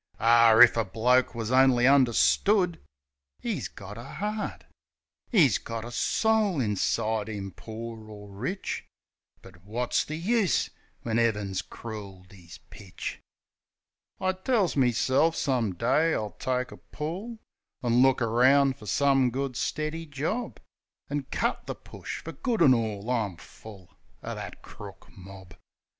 Ar, 0.19 0.63
if 0.63 0.77
a 0.77 0.83
bloke 0.83 1.35
wus 1.35 1.51
only 1.51 1.85
understood! 1.85 2.79
'E's 3.43 3.67
got 3.67 3.99
a 3.99 4.17
'eart: 4.19 4.63
'E's 5.31 5.59
got 5.59 5.85
a 5.85 5.91
soul 5.91 6.59
inside 6.59 7.29
'im, 7.29 7.51
poor 7.51 8.09
or 8.09 8.27
rich. 8.27 8.83
But 9.43 9.63
wot's 9.63 10.03
the 10.03 10.15
use, 10.15 10.71
when 11.03 11.19
'Eaven's 11.19 11.61
crool'd 11.61 12.33
'is 12.33 12.57
pitch? 12.71 13.19
I 14.19 14.31
tells 14.31 14.75
meself 14.75 15.35
some 15.35 15.75
day 15.75 16.15
I'll 16.15 16.31
take 16.31 16.71
a 16.71 16.77
pull 16.77 17.37
An' 17.83 18.01
look 18.01 18.21
eround 18.23 18.77
fer 18.77 18.87
some 18.87 19.29
good, 19.29 19.55
stiddy 19.55 20.07
job. 20.07 20.59
An' 21.11 21.27
cut 21.29 21.67
the 21.67 21.75
push 21.75 22.23
fer 22.23 22.31
good 22.31 22.63
an' 22.63 22.73
all; 22.73 23.07
I'm 23.07 23.37
full 23.37 23.95
Of 24.23 24.37
that 24.37 24.63
crook 24.63 25.09
mob 25.15 25.53